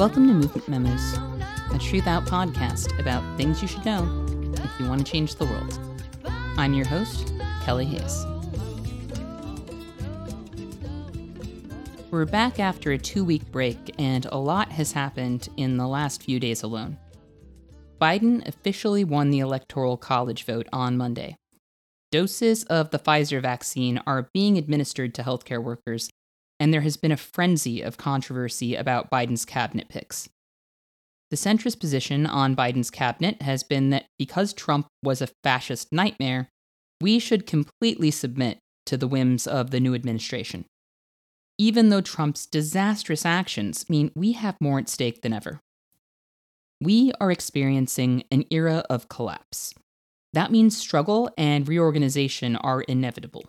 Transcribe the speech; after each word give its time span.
Welcome 0.00 0.28
to 0.28 0.32
Movement 0.32 0.66
Memos, 0.66 1.12
a 1.12 1.78
Truthout 1.78 2.26
podcast 2.26 2.98
about 2.98 3.22
things 3.36 3.60
you 3.60 3.68
should 3.68 3.84
know 3.84 4.08
if 4.54 4.80
you 4.80 4.88
want 4.88 5.04
to 5.04 5.12
change 5.12 5.34
the 5.34 5.44
world. 5.44 5.78
I'm 6.56 6.72
your 6.72 6.86
host, 6.86 7.34
Kelly 7.64 7.84
Hayes. 7.84 8.24
We're 12.10 12.24
back 12.24 12.58
after 12.58 12.92
a 12.92 12.98
two 12.98 13.26
week 13.26 13.44
break, 13.52 13.76
and 13.98 14.24
a 14.32 14.38
lot 14.38 14.72
has 14.72 14.92
happened 14.92 15.50
in 15.58 15.76
the 15.76 15.86
last 15.86 16.22
few 16.22 16.40
days 16.40 16.62
alone. 16.62 16.96
Biden 18.00 18.48
officially 18.48 19.04
won 19.04 19.28
the 19.28 19.40
Electoral 19.40 19.98
College 19.98 20.44
vote 20.44 20.66
on 20.72 20.96
Monday. 20.96 21.36
Doses 22.10 22.64
of 22.64 22.88
the 22.88 22.98
Pfizer 22.98 23.42
vaccine 23.42 24.00
are 24.06 24.30
being 24.32 24.56
administered 24.56 25.14
to 25.16 25.22
healthcare 25.22 25.62
workers, 25.62 26.08
and 26.60 26.72
there 26.72 26.82
has 26.82 26.96
been 26.96 27.10
a 27.10 27.16
frenzy 27.16 27.82
of 27.82 27.96
controversy 27.96 28.76
about 28.76 29.10
Biden's 29.10 29.44
cabinet 29.44 29.88
picks. 29.88 30.28
The 31.30 31.36
centrist 31.36 31.80
position 31.80 32.26
on 32.26 32.54
Biden's 32.54 32.90
cabinet 32.90 33.42
has 33.42 33.64
been 33.64 33.90
that 33.90 34.06
because 34.18 34.52
Trump 34.52 34.86
was 35.02 35.20
a 35.20 35.28
fascist 35.42 35.88
nightmare, 35.90 36.48
we 37.00 37.18
should 37.18 37.46
completely 37.46 38.12
submit 38.12 38.58
to 38.86 38.96
the 38.96 39.08
whims 39.08 39.46
of 39.46 39.70
the 39.70 39.80
new 39.80 39.94
administration 39.94 40.66
even 41.60 41.90
though 41.90 42.00
Trump's 42.00 42.46
disastrous 42.46 43.26
actions 43.26 43.90
mean 43.90 44.10
we 44.14 44.32
have 44.32 44.56
more 44.62 44.78
at 44.78 44.88
stake 44.88 45.20
than 45.20 45.34
ever. 45.34 45.60
We 46.80 47.12
are 47.20 47.30
experiencing 47.30 48.24
an 48.30 48.46
era 48.50 48.82
of 48.88 49.10
collapse. 49.10 49.74
That 50.32 50.50
means 50.50 50.74
struggle 50.74 51.28
and 51.36 51.68
reorganization 51.68 52.56
are 52.56 52.80
inevitable. 52.80 53.44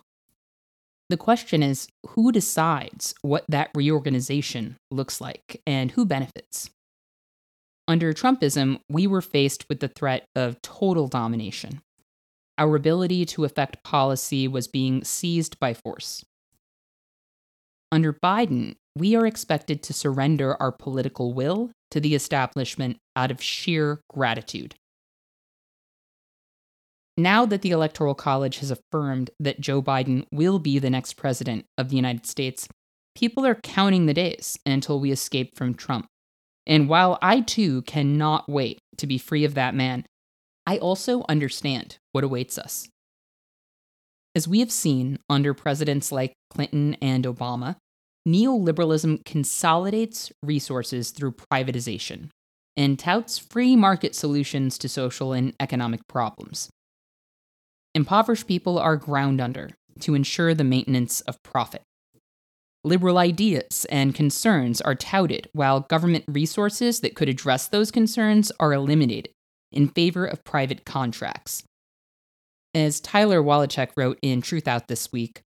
The 1.12 1.18
question 1.18 1.62
is 1.62 1.88
who 2.06 2.32
decides 2.32 3.14
what 3.20 3.44
that 3.46 3.68
reorganization 3.74 4.78
looks 4.90 5.20
like 5.20 5.60
and 5.66 5.90
who 5.90 6.06
benefits? 6.06 6.70
Under 7.86 8.14
Trumpism, 8.14 8.80
we 8.88 9.06
were 9.06 9.20
faced 9.20 9.68
with 9.68 9.80
the 9.80 9.88
threat 9.88 10.24
of 10.34 10.62
total 10.62 11.08
domination. 11.08 11.82
Our 12.56 12.76
ability 12.76 13.26
to 13.26 13.44
affect 13.44 13.84
policy 13.84 14.48
was 14.48 14.68
being 14.68 15.04
seized 15.04 15.60
by 15.60 15.74
force. 15.74 16.24
Under 17.92 18.14
Biden, 18.14 18.76
we 18.96 19.14
are 19.14 19.26
expected 19.26 19.82
to 19.82 19.92
surrender 19.92 20.56
our 20.62 20.72
political 20.72 21.34
will 21.34 21.72
to 21.90 22.00
the 22.00 22.14
establishment 22.14 22.96
out 23.14 23.30
of 23.30 23.42
sheer 23.42 24.00
gratitude. 24.08 24.76
Now 27.16 27.44
that 27.44 27.60
the 27.60 27.70
Electoral 27.70 28.14
College 28.14 28.58
has 28.58 28.70
affirmed 28.70 29.30
that 29.38 29.60
Joe 29.60 29.82
Biden 29.82 30.24
will 30.32 30.58
be 30.58 30.78
the 30.78 30.90
next 30.90 31.14
president 31.14 31.66
of 31.76 31.90
the 31.90 31.96
United 31.96 32.26
States, 32.26 32.68
people 33.14 33.44
are 33.44 33.60
counting 33.62 34.06
the 34.06 34.14
days 34.14 34.58
until 34.64 34.98
we 34.98 35.12
escape 35.12 35.56
from 35.56 35.74
Trump. 35.74 36.06
And 36.66 36.88
while 36.88 37.18
I 37.20 37.40
too 37.40 37.82
cannot 37.82 38.48
wait 38.48 38.78
to 38.96 39.06
be 39.06 39.18
free 39.18 39.44
of 39.44 39.54
that 39.54 39.74
man, 39.74 40.06
I 40.66 40.78
also 40.78 41.24
understand 41.28 41.98
what 42.12 42.24
awaits 42.24 42.56
us. 42.56 42.88
As 44.34 44.48
we 44.48 44.60
have 44.60 44.72
seen 44.72 45.18
under 45.28 45.52
presidents 45.52 46.12
like 46.12 46.32
Clinton 46.50 46.96
and 47.02 47.24
Obama, 47.24 47.76
neoliberalism 48.26 49.24
consolidates 49.26 50.32
resources 50.42 51.10
through 51.10 51.32
privatization 51.32 52.30
and 52.74 52.98
touts 52.98 53.36
free 53.36 53.76
market 53.76 54.14
solutions 54.14 54.78
to 54.78 54.88
social 54.88 55.32
and 55.32 55.52
economic 55.60 56.00
problems. 56.08 56.70
Impoverished 57.94 58.46
people 58.46 58.78
are 58.78 58.96
ground 58.96 59.40
under 59.40 59.70
to 60.00 60.14
ensure 60.14 60.54
the 60.54 60.64
maintenance 60.64 61.20
of 61.22 61.42
profit. 61.42 61.82
Liberal 62.84 63.18
ideas 63.18 63.84
and 63.90 64.14
concerns 64.14 64.80
are 64.80 64.94
touted, 64.94 65.48
while 65.52 65.80
government 65.80 66.24
resources 66.26 67.00
that 67.00 67.14
could 67.14 67.28
address 67.28 67.68
those 67.68 67.90
concerns 67.90 68.50
are 68.58 68.72
eliminated 68.72 69.28
in 69.70 69.88
favor 69.88 70.24
of 70.24 70.42
private 70.42 70.84
contracts. 70.84 71.64
As 72.74 73.00
Tyler 73.00 73.42
Walicek 73.42 73.90
wrote 73.96 74.18
in 74.22 74.40
Truthout 74.40 74.88
this 74.88 75.12
week, 75.12 75.42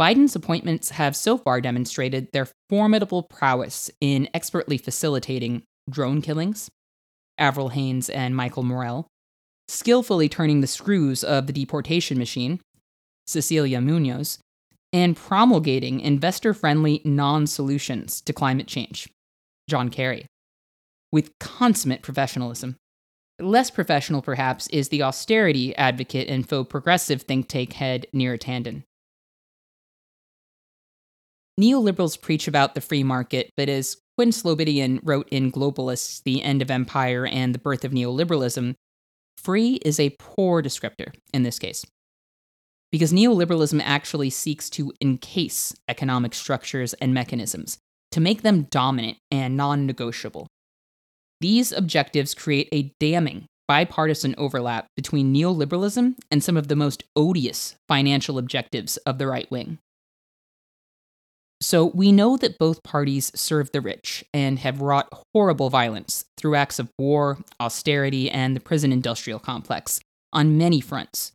Biden's 0.00 0.36
appointments 0.36 0.90
have 0.90 1.14
so 1.16 1.36
far 1.36 1.60
demonstrated 1.60 2.28
their 2.32 2.48
formidable 2.70 3.24
prowess 3.24 3.90
in 4.00 4.28
expertly 4.32 4.78
facilitating 4.78 5.64
drone 5.90 6.22
killings, 6.22 6.70
Avril 7.36 7.70
Haines 7.70 8.08
and 8.08 8.34
Michael 8.34 8.62
Morell, 8.62 9.08
skillfully 9.70 10.28
turning 10.28 10.60
the 10.60 10.66
screws 10.66 11.22
of 11.22 11.46
the 11.46 11.52
deportation 11.52 12.18
machine, 12.18 12.60
Cecilia 13.26 13.80
Munoz, 13.80 14.38
and 14.92 15.16
promulgating 15.16 16.00
investor 16.00 16.52
friendly 16.52 17.00
non 17.04 17.46
solutions 17.46 18.20
to 18.22 18.32
climate 18.32 18.66
change, 18.66 19.08
John 19.68 19.88
Kerry, 19.88 20.26
with 21.12 21.38
consummate 21.38 22.02
professionalism. 22.02 22.76
Less 23.38 23.70
professional, 23.70 24.20
perhaps, 24.20 24.66
is 24.68 24.88
the 24.88 25.02
austerity 25.02 25.74
advocate 25.76 26.28
and 26.28 26.46
faux 26.46 26.68
progressive 26.68 27.22
think 27.22 27.48
tank 27.48 27.74
head 27.74 28.06
Neera 28.14 28.38
Tanden. 28.38 28.82
Neoliberals 31.58 32.20
preach 32.20 32.48
about 32.48 32.74
the 32.74 32.80
free 32.80 33.02
market, 33.02 33.50
but 33.56 33.68
as 33.68 33.98
Quinn 34.16 34.30
Slobodian 34.30 35.00
wrote 35.02 35.28
in 35.30 35.52
Globalists, 35.52 36.22
The 36.22 36.42
End 36.42 36.60
of 36.60 36.70
Empire 36.70 37.26
and 37.26 37.54
the 37.54 37.58
Birth 37.58 37.84
of 37.84 37.92
Neoliberalism, 37.92 38.74
free 39.42 39.74
is 39.84 39.98
a 39.98 40.16
poor 40.18 40.62
descriptor 40.62 41.14
in 41.32 41.42
this 41.42 41.58
case. 41.58 41.84
Because 42.92 43.12
neoliberalism 43.12 43.80
actually 43.84 44.30
seeks 44.30 44.68
to 44.70 44.92
encase 45.00 45.74
economic 45.88 46.34
structures 46.34 46.92
and 46.94 47.14
mechanisms, 47.14 47.78
to 48.10 48.20
make 48.20 48.42
them 48.42 48.62
dominant 48.70 49.18
and 49.30 49.56
non 49.56 49.86
negotiable. 49.86 50.48
These 51.40 51.72
objectives 51.72 52.34
create 52.34 52.68
a 52.72 52.92
damning 53.00 53.46
bipartisan 53.68 54.34
overlap 54.36 54.86
between 54.96 55.32
neoliberalism 55.32 56.16
and 56.30 56.42
some 56.42 56.56
of 56.56 56.66
the 56.66 56.74
most 56.74 57.04
odious 57.14 57.76
financial 57.86 58.36
objectives 58.36 58.96
of 58.98 59.18
the 59.18 59.28
right 59.28 59.48
wing. 59.48 59.78
So 61.62 61.86
we 61.86 62.10
know 62.10 62.36
that 62.38 62.58
both 62.58 62.82
parties 62.82 63.30
serve 63.34 63.70
the 63.72 63.82
rich 63.82 64.24
and 64.32 64.58
have 64.60 64.80
wrought 64.80 65.08
horrible 65.34 65.68
violence 65.68 66.24
through 66.38 66.54
acts 66.54 66.78
of 66.78 66.90
war, 66.98 67.38
austerity, 67.60 68.30
and 68.30 68.56
the 68.56 68.60
prison 68.60 68.92
industrial 68.92 69.38
complex 69.38 70.00
on 70.32 70.56
many 70.56 70.80
fronts. 70.80 71.32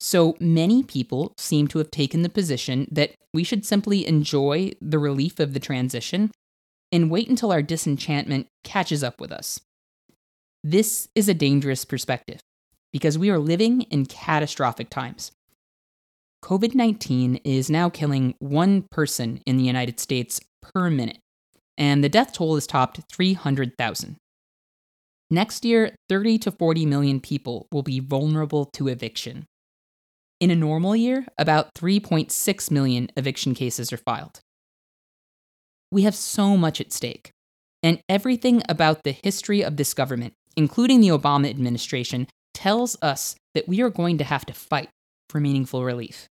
So 0.00 0.36
many 0.40 0.82
people 0.82 1.32
seem 1.38 1.68
to 1.68 1.78
have 1.78 1.90
taken 1.90 2.22
the 2.22 2.28
position 2.28 2.88
that 2.90 3.12
we 3.32 3.44
should 3.44 3.64
simply 3.64 4.06
enjoy 4.06 4.72
the 4.80 4.98
relief 4.98 5.38
of 5.38 5.54
the 5.54 5.60
transition 5.60 6.32
and 6.92 7.10
wait 7.10 7.28
until 7.28 7.52
our 7.52 7.62
disenchantment 7.62 8.46
catches 8.64 9.04
up 9.04 9.20
with 9.20 9.32
us. 9.32 9.60
This 10.64 11.08
is 11.14 11.28
a 11.28 11.34
dangerous 11.34 11.84
perspective 11.84 12.40
because 12.92 13.18
we 13.18 13.30
are 13.30 13.38
living 13.38 13.82
in 13.82 14.06
catastrophic 14.06 14.90
times. 14.90 15.30
COVID 16.46 16.76
19 16.76 17.40
is 17.42 17.68
now 17.68 17.90
killing 17.90 18.36
one 18.38 18.82
person 18.92 19.40
in 19.46 19.56
the 19.56 19.64
United 19.64 19.98
States 19.98 20.38
per 20.62 20.88
minute, 20.88 21.18
and 21.76 22.04
the 22.04 22.08
death 22.08 22.34
toll 22.34 22.54
has 22.54 22.68
topped 22.68 23.00
300,000. 23.12 24.16
Next 25.28 25.64
year, 25.64 25.96
30 26.08 26.38
to 26.38 26.52
40 26.52 26.86
million 26.86 27.18
people 27.18 27.66
will 27.72 27.82
be 27.82 27.98
vulnerable 27.98 28.64
to 28.74 28.86
eviction. 28.86 29.46
In 30.38 30.52
a 30.52 30.54
normal 30.54 30.94
year, 30.94 31.26
about 31.36 31.74
3.6 31.74 32.70
million 32.70 33.10
eviction 33.16 33.52
cases 33.52 33.92
are 33.92 33.96
filed. 33.96 34.38
We 35.90 36.02
have 36.02 36.14
so 36.14 36.56
much 36.56 36.80
at 36.80 36.92
stake, 36.92 37.32
and 37.82 37.98
everything 38.08 38.62
about 38.68 39.02
the 39.02 39.18
history 39.20 39.64
of 39.64 39.78
this 39.78 39.94
government, 39.94 40.34
including 40.56 41.00
the 41.00 41.08
Obama 41.08 41.50
administration, 41.50 42.28
tells 42.54 42.96
us 43.02 43.34
that 43.54 43.66
we 43.66 43.82
are 43.82 43.90
going 43.90 44.18
to 44.18 44.24
have 44.24 44.46
to 44.46 44.52
fight 44.52 44.90
for 45.28 45.40
meaningful 45.40 45.82
relief. 45.82 46.28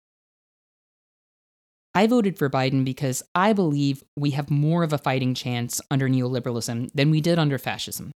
I 1.95 2.07
voted 2.07 2.39
for 2.39 2.49
Biden 2.49 2.85
because 2.85 3.23
I 3.35 3.53
believe 3.53 4.05
we 4.17 4.31
have 4.31 4.51
more 4.51 4.85
of 4.85 4.93
a 4.93 4.99
fighting 4.99 5.35
chance 5.35 5.81
under 5.91 6.09
neoliberalism 6.09 6.91
than 6.95 7.11
we 7.11 7.21
did 7.21 7.39
under 7.39 7.59
fascism. 7.59 8.13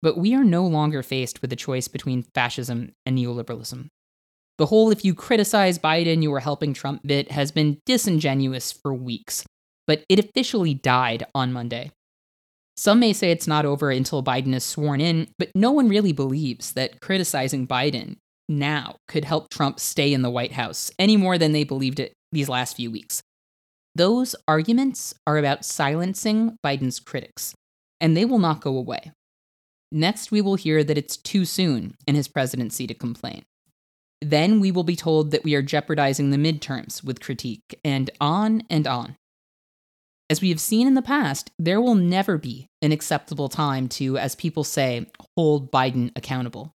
But 0.00 0.16
we 0.16 0.34
are 0.34 0.44
no 0.44 0.66
longer 0.66 1.02
faced 1.02 1.42
with 1.42 1.52
a 1.52 1.56
choice 1.56 1.88
between 1.88 2.24
fascism 2.34 2.92
and 3.04 3.18
neoliberalism. 3.18 3.88
The 4.58 4.66
whole 4.66 4.90
if 4.90 5.04
you 5.04 5.14
criticize 5.14 5.78
Biden, 5.78 6.22
you 6.22 6.32
are 6.32 6.40
helping 6.40 6.72
Trump 6.72 7.06
bit 7.06 7.30
has 7.30 7.52
been 7.52 7.78
disingenuous 7.84 8.72
for 8.72 8.94
weeks, 8.94 9.44
but 9.86 10.04
it 10.08 10.18
officially 10.18 10.74
died 10.74 11.24
on 11.34 11.52
Monday. 11.52 11.90
Some 12.76 13.00
may 13.00 13.12
say 13.12 13.30
it's 13.30 13.46
not 13.46 13.66
over 13.66 13.90
until 13.90 14.22
Biden 14.22 14.54
is 14.54 14.64
sworn 14.64 15.00
in, 15.00 15.28
but 15.38 15.50
no 15.54 15.70
one 15.70 15.88
really 15.88 16.12
believes 16.12 16.72
that 16.72 17.00
criticizing 17.00 17.66
Biden 17.66 18.16
now 18.48 18.96
could 19.06 19.24
help 19.24 19.50
Trump 19.50 19.78
stay 19.78 20.12
in 20.12 20.22
the 20.22 20.30
White 20.30 20.52
House 20.52 20.90
any 20.98 21.16
more 21.16 21.36
than 21.36 21.52
they 21.52 21.64
believed 21.64 22.00
it 22.00 22.14
these 22.32 22.48
last 22.48 22.76
few 22.76 22.90
weeks. 22.90 23.22
Those 23.94 24.34
arguments 24.48 25.14
are 25.26 25.38
about 25.38 25.64
silencing 25.64 26.56
Biden's 26.64 26.98
critics, 26.98 27.54
and 28.00 28.16
they 28.16 28.24
will 28.24 28.38
not 28.38 28.62
go 28.62 28.76
away. 28.76 29.12
Next, 29.90 30.30
we 30.30 30.40
will 30.40 30.54
hear 30.54 30.82
that 30.82 30.96
it's 30.96 31.18
too 31.18 31.44
soon 31.44 31.94
in 32.06 32.14
his 32.14 32.26
presidency 32.26 32.86
to 32.86 32.94
complain. 32.94 33.42
Then 34.22 34.60
we 34.60 34.70
will 34.70 34.84
be 34.84 34.96
told 34.96 35.30
that 35.32 35.44
we 35.44 35.54
are 35.54 35.62
jeopardizing 35.62 36.30
the 36.30 36.38
midterms 36.38 37.04
with 37.04 37.20
critique, 37.20 37.78
and 37.84 38.08
on 38.20 38.62
and 38.70 38.86
on. 38.86 39.16
As 40.30 40.40
we 40.40 40.48
have 40.48 40.60
seen 40.60 40.86
in 40.86 40.94
the 40.94 41.02
past, 41.02 41.50
there 41.58 41.80
will 41.80 41.94
never 41.94 42.38
be 42.38 42.68
an 42.80 42.92
acceptable 42.92 43.50
time 43.50 43.88
to, 43.90 44.16
as 44.16 44.34
people 44.34 44.64
say, 44.64 45.06
hold 45.36 45.70
Biden 45.70 46.10
accountable. 46.16 46.72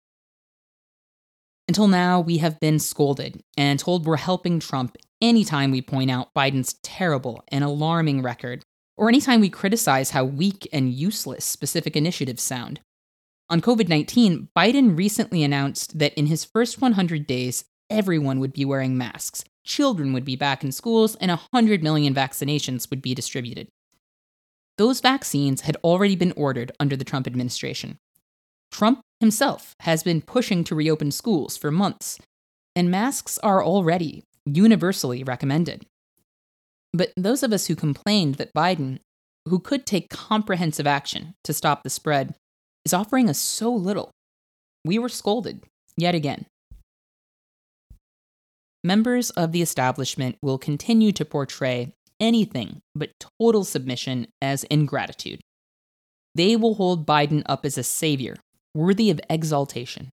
Until 1.68 1.88
now, 1.88 2.20
we 2.20 2.40
have 2.40 2.60
been 2.60 2.80
scolded 2.80 3.42
and 3.56 3.80
told 3.80 4.06
we're 4.06 4.18
helping 4.18 4.60
Trump 4.60 4.98
anytime 5.24 5.72
we 5.72 5.82
point 5.82 6.12
out 6.12 6.34
Biden's 6.36 6.74
terrible 6.84 7.44
and 7.48 7.64
alarming 7.64 8.22
record, 8.22 8.62
or 8.98 9.10
anytime 9.10 9.42
we 9.42 9.50
criticize 9.50 10.12
how 10.12 10.26
weak 10.26 10.68
and 10.72 10.94
useless 10.94 11.46
specific 11.46 11.96
initiatives 11.96 12.44
sound. 12.44 12.82
On 13.50 13.62
COVID 13.62 13.88
19, 13.88 14.50
Biden 14.56 14.98
recently 14.98 15.44
announced 15.44 15.98
that 15.98 16.14
in 16.14 16.28
his 16.28 16.46
first 16.46 16.82
100 16.82 17.26
days, 17.26 17.66
everyone 17.90 18.40
would 18.40 18.54
be 18.54 18.66
wearing 18.66 18.98
masks, 18.98 19.44
children 19.66 20.14
would 20.14 20.26
be 20.26 20.36
back 20.36 20.64
in 20.64 20.72
schools, 20.72 21.16
and 21.16 21.30
100 21.30 21.82
million 21.82 22.14
vaccinations 22.14 22.90
would 22.90 23.02
be 23.02 23.16
distributed. 23.16 23.68
Those 24.78 25.02
vaccines 25.02 25.62
had 25.62 25.78
already 25.84 26.16
been 26.16 26.34
ordered 26.36 26.72
under 26.80 26.96
the 26.96 27.06
Trump 27.06 27.28
administration. 27.28 27.98
Trump 28.72 29.02
himself 29.20 29.76
has 29.82 30.04
been 30.04 30.22
pushing 30.22 30.64
to 30.64 30.76
reopen 30.76 31.12
schools 31.12 31.56
for 31.56 31.70
months, 31.70 32.20
and 32.76 32.90
masks 32.90 33.38
are 33.40 33.64
already 33.64 34.24
universally 34.46 35.24
recommended. 35.24 35.86
But 36.94 37.12
those 37.18 37.44
of 37.44 37.52
us 37.52 37.68
who 37.68 37.76
complained 37.76 38.36
that 38.36 38.54
Biden, 38.54 39.00
who 39.48 39.60
could 39.60 39.86
take 39.86 40.10
comprehensive 40.10 40.88
action 40.88 41.34
to 41.44 41.54
stop 41.54 41.84
the 41.84 41.90
spread, 41.90 42.36
is 42.86 42.94
offering 42.94 43.30
us 43.30 43.40
so 43.40 43.74
little, 43.74 44.12
we 44.86 45.00
were 45.00 45.10
scolded 45.10 45.64
yet 45.98 46.14
again. 46.14 46.46
Members 48.84 49.30
of 49.32 49.54
the 49.54 49.62
establishment 49.62 50.38
will 50.42 50.58
continue 50.58 51.12
to 51.14 51.24
portray 51.24 51.94
anything 52.20 52.82
but 52.94 53.12
total 53.40 53.64
submission 53.64 54.28
as 54.42 54.66
ingratitude. 54.66 55.40
They 56.36 56.56
will 56.56 56.76
hold 56.76 57.06
Biden 57.06 57.44
up 57.46 57.66
as 57.66 57.78
a 57.78 57.84
savior, 57.84 58.36
worthy 58.76 59.10
of 59.10 59.22
exaltation. 59.30 60.10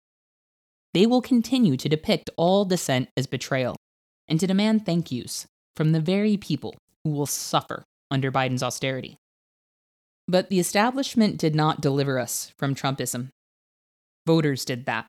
They 0.95 1.07
will 1.07 1.23
continue 1.23 1.77
to 1.77 1.89
depict 1.89 2.31
all 2.37 2.65
dissent 2.65 3.09
as 3.17 3.27
betrayal 3.27 3.77
and 4.31 4.39
to 4.41 4.47
demand 4.47 4.87
thank 4.87 5.11
yous 5.11 5.47
from 5.77 5.93
the 5.93 6.01
very 6.01 6.37
people 6.37 6.77
who 7.05 7.11
will 7.11 7.27
suffer 7.27 7.83
under 8.11 8.31
Biden's 8.31 8.63
austerity. 8.63 9.17
But 10.29 10.49
the 10.49 10.61
establishment 10.61 11.37
did 11.37 11.57
not 11.57 11.81
deliver 11.81 12.19
us 12.19 12.53
from 12.57 12.75
Trumpism. 12.75 13.29
Voters 14.27 14.65
did 14.65 14.87
that. 14.87 15.07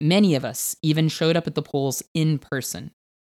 Many 0.00 0.34
of 0.34 0.44
us 0.44 0.76
even 0.82 1.08
showed 1.08 1.36
up 1.36 1.46
at 1.46 1.54
the 1.54 1.62
polls 1.62 2.02
in 2.12 2.38
person, 2.38 2.90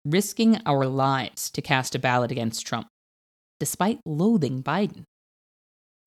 risking 0.04 0.60
our 0.66 0.86
lives 0.86 1.50
to 1.50 1.62
cast 1.62 1.94
a 1.94 2.00
ballot 2.00 2.32
against 2.32 2.66
Trump, 2.66 2.88
despite 3.60 4.00
loathing 4.04 4.62
Biden. 4.62 5.04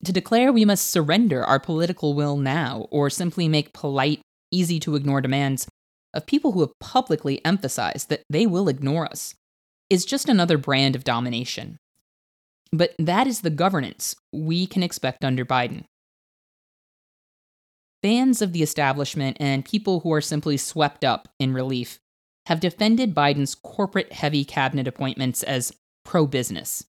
To 0.03 0.11
declare 0.11 0.51
we 0.51 0.65
must 0.65 0.89
surrender 0.89 1.43
our 1.45 1.59
political 1.59 2.13
will 2.13 2.35
now, 2.35 2.87
or 2.91 3.09
simply 3.09 3.47
make 3.47 3.71
polite, 3.71 4.19
easy 4.51 4.79
to 4.81 4.95
ignore 4.95 5.21
demands 5.21 5.67
of 6.13 6.25
people 6.25 6.51
who 6.51 6.61
have 6.61 6.77
publicly 6.79 7.43
emphasized 7.45 8.09
that 8.09 8.23
they 8.29 8.45
will 8.45 8.67
ignore 8.67 9.05
us, 9.05 9.35
is 9.89 10.05
just 10.05 10.29
another 10.29 10.57
brand 10.57 10.95
of 10.95 11.03
domination. 11.03 11.77
But 12.71 12.93
that 12.97 13.27
is 13.27 13.41
the 13.41 13.49
governance 13.49 14.15
we 14.31 14.65
can 14.65 14.83
expect 14.83 15.25
under 15.25 15.45
Biden. 15.45 15.83
Fans 18.01 18.41
of 18.41 18.53
the 18.53 18.63
establishment 18.63 19.37
and 19.39 19.65
people 19.65 19.99
who 19.99 20.11
are 20.13 20.21
simply 20.21 20.57
swept 20.57 21.03
up 21.03 21.27
in 21.39 21.53
relief 21.53 21.99
have 22.47 22.59
defended 22.59 23.13
Biden's 23.13 23.53
corporate 23.53 24.13
heavy 24.13 24.43
cabinet 24.43 24.87
appointments 24.87 25.43
as 25.43 25.73
pro 26.03 26.25
business. 26.25 26.85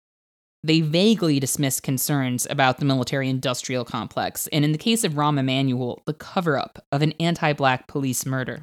They 0.62 0.82
vaguely 0.82 1.40
dismiss 1.40 1.80
concerns 1.80 2.46
about 2.50 2.78
the 2.78 2.84
military 2.84 3.30
industrial 3.30 3.84
complex, 3.84 4.46
and 4.48 4.64
in 4.64 4.72
the 4.72 4.78
case 4.78 5.04
of 5.04 5.14
Rahm 5.14 5.38
Emanuel, 5.38 6.02
the 6.06 6.12
cover 6.12 6.58
up 6.58 6.84
of 6.92 7.00
an 7.02 7.12
anti 7.18 7.54
black 7.54 7.88
police 7.88 8.26
murder. 8.26 8.62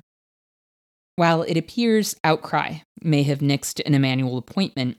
While 1.17 1.41
it 1.41 1.57
appears 1.57 2.15
outcry 2.23 2.81
may 3.01 3.23
have 3.23 3.39
nixed 3.39 3.81
an 3.87 3.95
Emanuel 3.95 4.37
appointment, 4.37 4.97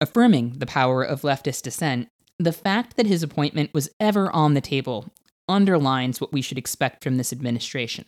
affirming 0.00 0.54
the 0.56 0.64
power 0.64 1.02
of 1.02 1.20
leftist 1.20 1.64
dissent, 1.64 2.08
the 2.38 2.50
fact 2.50 2.96
that 2.96 3.04
his 3.04 3.22
appointment 3.22 3.74
was 3.74 3.90
ever 4.00 4.32
on 4.32 4.54
the 4.54 4.62
table 4.62 5.10
underlines 5.46 6.18
what 6.18 6.32
we 6.32 6.40
should 6.40 6.56
expect 6.56 7.04
from 7.04 7.18
this 7.18 7.30
administration. 7.30 8.06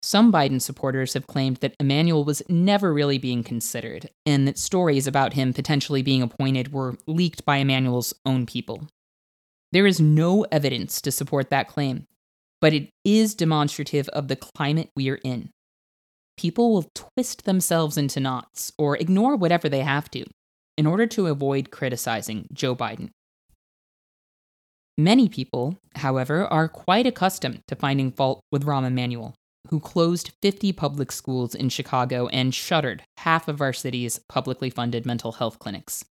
Some 0.00 0.32
Biden 0.32 0.62
supporters 0.62 1.12
have 1.12 1.26
claimed 1.26 1.58
that 1.58 1.74
Emanuel 1.78 2.24
was 2.24 2.42
never 2.48 2.90
really 2.90 3.18
being 3.18 3.42
considered, 3.42 4.08
and 4.24 4.48
that 4.48 4.56
stories 4.56 5.06
about 5.06 5.34
him 5.34 5.52
potentially 5.52 6.00
being 6.00 6.22
appointed 6.22 6.72
were 6.72 6.96
leaked 7.06 7.44
by 7.44 7.58
Emanuel's 7.58 8.14
own 8.24 8.46
people. 8.46 8.88
There 9.72 9.86
is 9.86 10.00
no 10.00 10.44
evidence 10.44 11.02
to 11.02 11.12
support 11.12 11.50
that 11.50 11.68
claim, 11.68 12.06
but 12.62 12.72
it 12.72 12.88
is 13.04 13.34
demonstrative 13.34 14.08
of 14.08 14.28
the 14.28 14.36
climate 14.36 14.88
we 14.96 15.10
are 15.10 15.20
in. 15.22 15.50
People 16.36 16.72
will 16.72 16.90
twist 16.94 17.44
themselves 17.44 17.96
into 17.96 18.20
knots 18.20 18.72
or 18.76 18.96
ignore 18.96 19.36
whatever 19.36 19.68
they 19.68 19.80
have 19.80 20.10
to 20.10 20.24
in 20.76 20.86
order 20.86 21.06
to 21.06 21.26
avoid 21.26 21.70
criticizing 21.70 22.46
Joe 22.52 22.76
Biden. 22.76 23.10
Many 24.98 25.28
people, 25.28 25.78
however, 25.96 26.46
are 26.46 26.68
quite 26.68 27.06
accustomed 27.06 27.60
to 27.68 27.76
finding 27.76 28.10
fault 28.10 28.40
with 28.50 28.64
Rahm 28.64 28.86
Emanuel, 28.86 29.34
who 29.68 29.80
closed 29.80 30.32
50 30.42 30.72
public 30.72 31.12
schools 31.12 31.54
in 31.54 31.68
Chicago 31.68 32.28
and 32.28 32.54
shuttered 32.54 33.02
half 33.18 33.48
of 33.48 33.60
our 33.60 33.72
city's 33.72 34.20
publicly 34.28 34.70
funded 34.70 35.04
mental 35.04 35.32
health 35.32 35.58
clinics. 35.58 36.04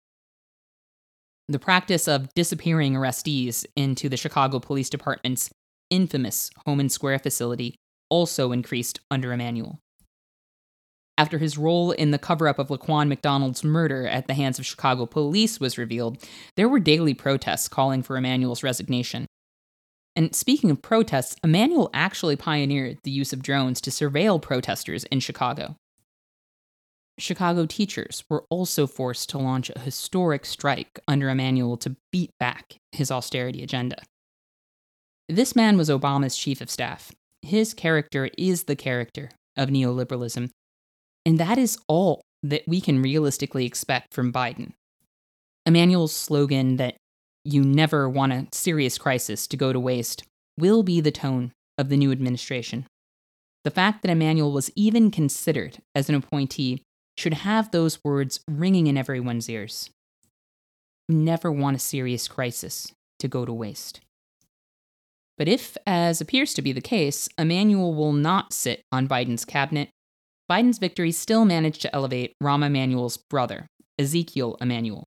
The 1.47 1.59
practice 1.59 2.07
of 2.07 2.33
disappearing 2.33 2.93
arrestees 2.93 3.65
into 3.75 4.09
the 4.09 4.17
Chicago 4.17 4.59
Police 4.59 4.89
Department's 4.89 5.49
infamous 5.89 6.49
Homan 6.65 6.89
Square 6.89 7.19
facility 7.19 7.75
also 8.09 8.51
increased 8.51 8.99
under 9.11 9.31
Emanuel 9.33 9.79
after 11.17 11.37
his 11.37 11.57
role 11.57 11.91
in 11.91 12.11
the 12.11 12.17
cover 12.17 12.47
up 12.47 12.59
of 12.59 12.69
Laquan 12.69 13.07
McDonald's 13.07 13.63
murder 13.63 14.07
at 14.07 14.27
the 14.27 14.33
hands 14.33 14.57
of 14.57 14.65
Chicago 14.65 15.05
police 15.05 15.59
was 15.59 15.77
revealed, 15.77 16.17
there 16.55 16.69
were 16.69 16.79
daily 16.79 17.13
protests 17.13 17.67
calling 17.67 18.01
for 18.01 18.17
Emanuel's 18.17 18.63
resignation. 18.63 19.27
And 20.15 20.35
speaking 20.35 20.69
of 20.69 20.81
protests, 20.81 21.35
Emanuel 21.43 21.89
actually 21.93 22.35
pioneered 22.35 22.99
the 23.03 23.11
use 23.11 23.33
of 23.33 23.43
drones 23.43 23.81
to 23.81 23.89
surveil 23.89 24.41
protesters 24.41 25.03
in 25.05 25.19
Chicago. 25.19 25.75
Chicago 27.19 27.65
teachers 27.65 28.23
were 28.29 28.45
also 28.49 28.87
forced 28.87 29.29
to 29.29 29.37
launch 29.37 29.69
a 29.69 29.79
historic 29.79 30.45
strike 30.45 30.99
under 31.07 31.29
Emanuel 31.29 31.77
to 31.77 31.95
beat 32.11 32.31
back 32.39 32.75
his 32.91 33.11
austerity 33.11 33.61
agenda. 33.61 33.97
This 35.29 35.55
man 35.55 35.77
was 35.77 35.89
Obama's 35.89 36.35
chief 36.35 36.59
of 36.59 36.71
staff. 36.71 37.11
His 37.41 37.73
character 37.73 38.29
is 38.37 38.63
the 38.63 38.75
character 38.75 39.29
of 39.55 39.69
neoliberalism, 39.69 40.49
and 41.25 41.39
that 41.39 41.57
is 41.57 41.77
all 41.87 42.21
that 42.43 42.63
we 42.67 42.81
can 42.81 43.01
realistically 43.01 43.65
expect 43.65 44.13
from 44.13 44.33
Biden. 44.33 44.73
Emanuel's 45.65 46.13
slogan 46.13 46.75
that 46.77 46.95
you 47.45 47.63
never 47.63 48.09
want 48.09 48.33
a 48.33 48.47
serious 48.51 48.97
crisis 48.97 49.47
to 49.47 49.57
go 49.57 49.71
to 49.71 49.79
waste 49.79 50.23
will 50.57 50.83
be 50.83 51.01
the 51.01 51.11
tone 51.11 51.51
of 51.77 51.89
the 51.89 51.97
new 51.97 52.11
administration. 52.11 52.85
The 53.63 53.71
fact 53.71 54.01
that 54.01 54.11
Emanuel 54.11 54.51
was 54.51 54.69
even 54.75 55.09
considered 55.09 55.77
as 55.95 56.09
an 56.09 56.15
appointee 56.15 56.83
should 57.17 57.33
have 57.33 57.71
those 57.71 57.99
words 58.03 58.41
ringing 58.49 58.87
in 58.87 58.97
everyone's 58.97 59.49
ears. 59.49 59.89
You 61.07 61.15
never 61.15 61.51
want 61.51 61.77
a 61.77 61.79
serious 61.79 62.27
crisis 62.27 62.91
to 63.19 63.27
go 63.27 63.45
to 63.45 63.53
waste. 63.53 64.01
But 65.37 65.47
if, 65.47 65.77
as 65.87 66.21
appears 66.21 66.53
to 66.53 66.61
be 66.61 66.71
the 66.71 66.81
case, 66.81 67.27
Emanuel 67.37 67.93
will 67.93 68.13
not 68.13 68.53
sit 68.53 68.81
on 68.91 69.07
Biden's 69.07 69.45
cabinet, 69.45 69.89
Biden's 70.51 70.77
victory 70.77 71.11
still 71.11 71.45
managed 71.45 71.81
to 71.81 71.95
elevate 71.95 72.35
Rahm 72.41 72.65
Emanuel's 72.65 73.17
brother, 73.17 73.67
Ezekiel 73.97 74.57
Emanuel, 74.59 75.05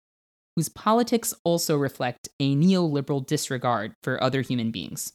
whose 0.57 0.69
politics 0.69 1.35
also 1.45 1.76
reflect 1.76 2.28
a 2.40 2.55
neoliberal 2.55 3.25
disregard 3.25 3.95
for 4.02 4.23
other 4.23 4.40
human 4.40 4.71
beings. 4.71 5.12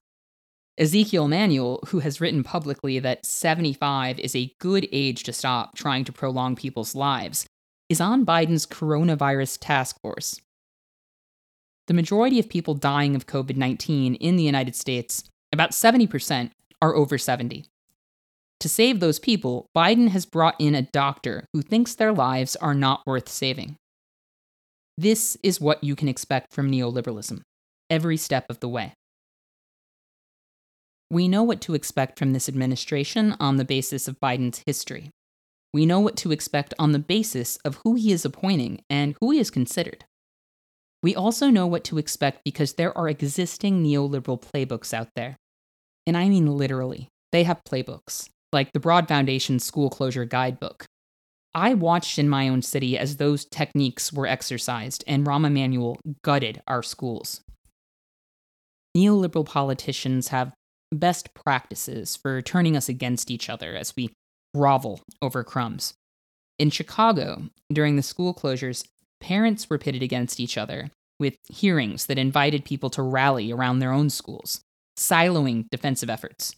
Ezekiel 0.77 1.25
Emanuel, 1.25 1.79
who 1.87 1.99
has 1.99 2.21
written 2.21 2.43
publicly 2.43 2.99
that 2.99 3.25
75 3.25 4.19
is 4.19 4.35
a 4.35 4.53
good 4.59 4.87
age 4.91 5.23
to 5.23 5.33
stop 5.33 5.75
trying 5.75 6.05
to 6.05 6.13
prolong 6.13 6.55
people's 6.55 6.95
lives, 6.95 7.45
is 7.89 7.99
on 7.99 8.25
Biden's 8.25 8.65
coronavirus 8.65 9.57
task 9.59 9.99
force. 10.01 10.39
The 11.87 11.93
majority 11.93 12.39
of 12.39 12.47
people 12.47 12.73
dying 12.73 13.15
of 13.15 13.27
COVID 13.27 13.57
19 13.57 14.15
in 14.15 14.35
the 14.37 14.43
United 14.43 14.75
States, 14.75 15.23
about 15.51 15.71
70%, 15.71 16.51
are 16.81 16.95
over 16.95 17.17
70. 17.17 17.65
To 18.61 18.69
save 18.69 18.99
those 18.99 19.17
people, 19.17 19.65
Biden 19.75 20.09
has 20.09 20.27
brought 20.27 20.55
in 20.59 20.75
a 20.75 20.83
doctor 20.83 21.45
who 21.51 21.63
thinks 21.63 21.95
their 21.95 22.13
lives 22.13 22.55
are 22.55 22.75
not 22.75 23.01
worth 23.07 23.27
saving. 23.27 23.75
This 24.99 25.35
is 25.41 25.59
what 25.59 25.83
you 25.83 25.95
can 25.95 26.07
expect 26.07 26.53
from 26.53 26.71
neoliberalism, 26.71 27.41
every 27.89 28.17
step 28.17 28.45
of 28.51 28.59
the 28.59 28.69
way. 28.69 28.93
We 31.09 31.27
know 31.27 31.41
what 31.41 31.59
to 31.61 31.73
expect 31.73 32.19
from 32.19 32.33
this 32.33 32.47
administration 32.47 33.35
on 33.39 33.57
the 33.57 33.65
basis 33.65 34.07
of 34.07 34.19
Biden's 34.19 34.61
history. 34.67 35.09
We 35.73 35.87
know 35.87 35.99
what 35.99 36.15
to 36.17 36.31
expect 36.31 36.75
on 36.77 36.91
the 36.91 36.99
basis 36.99 37.57
of 37.65 37.79
who 37.83 37.95
he 37.95 38.11
is 38.11 38.25
appointing 38.25 38.81
and 38.91 39.15
who 39.19 39.31
he 39.31 39.39
is 39.39 39.49
considered. 39.49 40.05
We 41.01 41.15
also 41.15 41.49
know 41.49 41.65
what 41.65 41.83
to 41.85 41.97
expect 41.97 42.43
because 42.45 42.73
there 42.73 42.95
are 42.95 43.09
existing 43.09 43.83
neoliberal 43.83 44.39
playbooks 44.39 44.93
out 44.93 45.09
there. 45.15 45.37
And 46.05 46.15
I 46.15 46.29
mean 46.29 46.45
literally, 46.45 47.07
they 47.31 47.43
have 47.43 47.63
playbooks, 47.63 48.29
like 48.53 48.73
the 48.73 48.79
Broad 48.79 49.07
Foundation 49.07 49.59
School 49.59 49.89
Closure 49.89 50.25
Guidebook. 50.25 50.85
I 51.53 51.73
watched 51.73 52.17
in 52.17 52.29
my 52.29 52.47
own 52.47 52.61
city 52.61 52.97
as 52.97 53.17
those 53.17 53.45
techniques 53.45 54.13
were 54.13 54.27
exercised, 54.27 55.03
and 55.05 55.25
Rahm 55.25 55.45
Emanuel 55.45 55.99
gutted 56.23 56.61
our 56.67 56.81
schools. 56.81 57.41
Neoliberal 58.95 59.45
politicians 59.45 60.29
have 60.29 60.53
best 60.91 61.33
practices 61.33 62.15
for 62.15 62.41
turning 62.41 62.75
us 62.75 62.89
against 62.89 63.31
each 63.31 63.49
other 63.49 63.75
as 63.75 63.95
we 63.95 64.13
grovel 64.53 65.01
over 65.21 65.43
crumbs. 65.43 65.93
In 66.59 66.69
Chicago, 66.69 67.43
during 67.71 67.95
the 67.95 68.03
school 68.03 68.33
closures, 68.33 68.85
parents 69.19 69.69
were 69.69 69.77
pitted 69.77 70.03
against 70.03 70.39
each 70.39 70.57
other 70.57 70.89
with 71.19 71.35
hearings 71.49 72.07
that 72.07 72.17
invited 72.17 72.65
people 72.65 72.89
to 72.91 73.01
rally 73.01 73.51
around 73.51 73.79
their 73.79 73.91
own 73.91 74.09
schools, 74.09 74.61
siloing 74.97 75.69
defensive 75.69 76.09
efforts. 76.09 76.55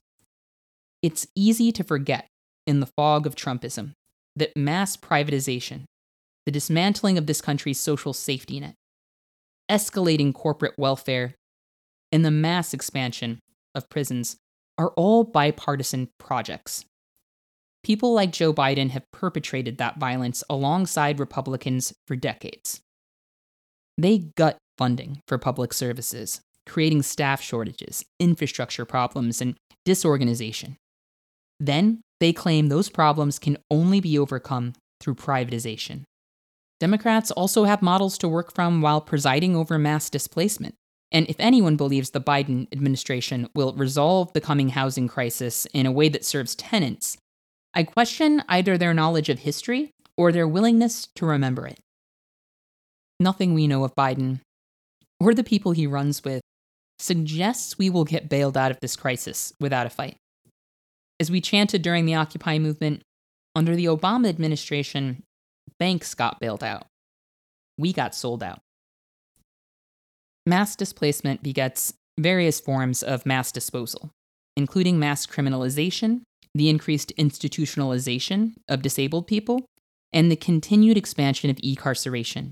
It's 1.03 1.27
easy 1.35 1.73
to 1.73 1.83
forget 1.83 2.27
in 2.65 2.79
the 2.79 2.85
fog 2.85 3.27
of 3.27 3.35
Trumpism 3.35 3.91
that 4.37 4.55
mass 4.55 4.95
privatization, 4.95 5.83
the 6.45 6.51
dismantling 6.51 7.17
of 7.17 7.27
this 7.27 7.41
country's 7.41 7.77
social 7.79 8.13
safety 8.13 8.61
net, 8.61 8.75
escalating 9.69 10.33
corporate 10.33 10.75
welfare, 10.77 11.35
and 12.13 12.23
the 12.23 12.31
mass 12.31 12.73
expansion 12.73 13.39
of 13.75 13.89
prisons 13.89 14.37
are 14.77 14.93
all 14.95 15.25
bipartisan 15.25 16.07
projects. 16.19 16.85
People 17.83 18.13
like 18.13 18.31
Joe 18.31 18.53
Biden 18.53 18.91
have 18.91 19.03
perpetrated 19.11 19.77
that 19.79 19.99
violence 19.99 20.41
alongside 20.49 21.19
Republicans 21.19 21.93
for 22.07 22.15
decades. 22.15 22.79
They 23.97 24.29
gut 24.37 24.55
funding 24.77 25.19
for 25.27 25.37
public 25.37 25.73
services, 25.73 26.39
creating 26.65 27.03
staff 27.03 27.41
shortages, 27.41 28.05
infrastructure 28.21 28.85
problems, 28.85 29.41
and 29.41 29.57
disorganization. 29.83 30.77
Then 31.63 32.01
they 32.19 32.33
claim 32.33 32.67
those 32.67 32.89
problems 32.89 33.39
can 33.39 33.57
only 33.71 34.01
be 34.01 34.19
overcome 34.19 34.73
through 34.99 35.15
privatization. 35.15 36.03
Democrats 36.81 37.31
also 37.31 37.63
have 37.63 37.81
models 37.81 38.17
to 38.17 38.27
work 38.27 38.53
from 38.53 38.81
while 38.81 38.99
presiding 38.99 39.55
over 39.55 39.79
mass 39.79 40.09
displacement. 40.09 40.75
And 41.09 41.25
if 41.29 41.37
anyone 41.39 41.77
believes 41.77 42.09
the 42.09 42.19
Biden 42.19 42.67
administration 42.73 43.47
will 43.55 43.71
resolve 43.73 44.33
the 44.33 44.41
coming 44.41 44.69
housing 44.69 45.07
crisis 45.07 45.65
in 45.73 45.85
a 45.85 45.91
way 45.91 46.09
that 46.09 46.25
serves 46.25 46.53
tenants, 46.55 47.15
I 47.73 47.83
question 47.83 48.43
either 48.49 48.77
their 48.77 48.93
knowledge 48.93 49.29
of 49.29 49.39
history 49.39 49.91
or 50.17 50.33
their 50.33 50.47
willingness 50.47 51.07
to 51.15 51.25
remember 51.25 51.65
it. 51.65 51.79
Nothing 53.21 53.53
we 53.53 53.67
know 53.67 53.85
of 53.85 53.95
Biden 53.95 54.41
or 55.17 55.33
the 55.33 55.45
people 55.45 55.71
he 55.71 55.87
runs 55.87 56.25
with 56.25 56.41
suggests 56.99 57.77
we 57.77 57.89
will 57.89 58.03
get 58.03 58.27
bailed 58.27 58.57
out 58.57 58.71
of 58.71 58.79
this 58.81 58.97
crisis 58.97 59.53
without 59.61 59.85
a 59.85 59.89
fight. 59.89 60.17
As 61.23 61.31
we 61.31 61.39
chanted 61.39 61.81
during 61.81 62.05
the 62.05 62.15
Occupy 62.15 62.59
movement, 62.59 63.01
under 63.55 63.77
the 63.77 63.85
Obama 63.85 64.27
administration, 64.27 65.23
banks 65.79 66.13
got 66.13 66.41
bailed 66.41 66.65
out. 66.65 66.87
We 67.77 67.93
got 67.93 68.13
sold 68.13 68.43
out. 68.43 68.59
Mass 70.45 70.75
displacement 70.75 71.41
begets 71.41 71.93
various 72.19 72.59
forms 72.59 73.01
of 73.03 73.25
mass 73.25 73.53
disposal, 73.53 74.11
including 74.57 74.99
mass 74.99 75.25
criminalization, 75.25 76.23
the 76.53 76.67
increased 76.67 77.13
institutionalization 77.17 78.55
of 78.67 78.81
disabled 78.81 79.25
people, 79.25 79.65
and 80.11 80.29
the 80.29 80.35
continued 80.35 80.97
expansion 80.97 81.49
of 81.49 81.57
e-carceration, 81.63 82.51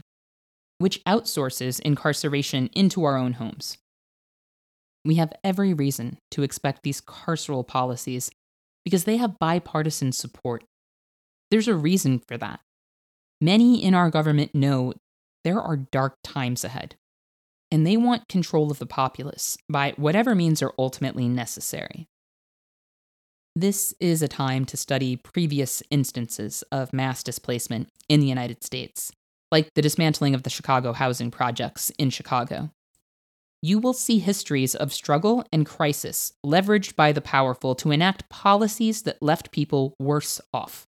which 0.77 1.03
outsources 1.03 1.81
incarceration 1.81 2.69
into 2.71 3.03
our 3.03 3.17
own 3.17 3.33
homes. 3.33 3.77
We 5.03 5.15
have 5.15 5.33
every 5.43 5.73
reason 5.73 6.19
to 6.29 6.43
expect 6.43 6.83
these 6.83 7.01
carceral 7.01 7.67
policies 7.67 8.31
because 8.83 9.03
they 9.03 9.17
have 9.17 9.39
bipartisan 9.39 10.11
support. 10.11 10.63
There's 11.49 11.67
a 11.67 11.75
reason 11.75 12.19
for 12.19 12.37
that. 12.37 12.61
Many 13.39 13.83
in 13.83 13.93
our 13.93 14.09
government 14.09 14.53
know 14.53 14.93
there 15.43 15.59
are 15.59 15.77
dark 15.77 16.17
times 16.23 16.63
ahead 16.63 16.95
and 17.71 17.87
they 17.87 17.97
want 17.97 18.27
control 18.27 18.69
of 18.69 18.79
the 18.79 18.85
populace 18.85 19.57
by 19.69 19.93
whatever 19.95 20.35
means 20.35 20.61
are 20.61 20.73
ultimately 20.77 21.27
necessary. 21.27 22.07
This 23.55 23.93
is 23.99 24.21
a 24.21 24.27
time 24.27 24.65
to 24.65 24.77
study 24.77 25.15
previous 25.15 25.81
instances 25.89 26.63
of 26.71 26.93
mass 26.93 27.23
displacement 27.23 27.89
in 28.07 28.19
the 28.19 28.27
United 28.27 28.63
States, 28.63 29.11
like 29.51 29.73
the 29.73 29.81
dismantling 29.81 30.35
of 30.35 30.43
the 30.43 30.49
Chicago 30.49 30.93
housing 30.93 31.31
projects 31.31 31.89
in 31.97 32.09
Chicago. 32.09 32.71
You 33.63 33.77
will 33.77 33.93
see 33.93 34.17
histories 34.17 34.73
of 34.73 34.91
struggle 34.91 35.45
and 35.51 35.65
crisis 35.65 36.33
leveraged 36.43 36.95
by 36.95 37.11
the 37.11 37.21
powerful 37.21 37.75
to 37.75 37.91
enact 37.91 38.27
policies 38.29 39.03
that 39.03 39.21
left 39.21 39.51
people 39.51 39.93
worse 39.99 40.41
off. 40.51 40.87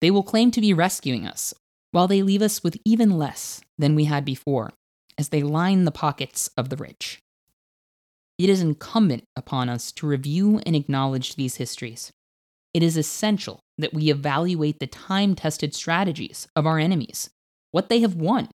They 0.00 0.10
will 0.10 0.22
claim 0.22 0.50
to 0.52 0.60
be 0.60 0.72
rescuing 0.72 1.26
us, 1.26 1.52
while 1.90 2.06
they 2.06 2.22
leave 2.22 2.42
us 2.42 2.62
with 2.62 2.76
even 2.84 3.18
less 3.18 3.60
than 3.76 3.96
we 3.96 4.04
had 4.04 4.24
before 4.24 4.72
as 5.18 5.30
they 5.30 5.42
line 5.42 5.84
the 5.84 5.90
pockets 5.90 6.48
of 6.56 6.68
the 6.68 6.76
rich. 6.76 7.18
It 8.38 8.48
is 8.48 8.62
incumbent 8.62 9.24
upon 9.36 9.68
us 9.68 9.92
to 9.92 10.06
review 10.06 10.60
and 10.64 10.74
acknowledge 10.74 11.34
these 11.34 11.56
histories. 11.56 12.10
It 12.72 12.82
is 12.82 12.96
essential 12.96 13.60
that 13.76 13.92
we 13.92 14.10
evaluate 14.10 14.78
the 14.78 14.86
time 14.86 15.34
tested 15.34 15.74
strategies 15.74 16.46
of 16.54 16.66
our 16.66 16.78
enemies, 16.78 17.28
what 17.72 17.88
they 17.88 18.00
have 18.00 18.14
won, 18.14 18.48